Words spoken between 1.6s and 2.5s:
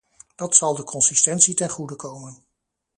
goede komen.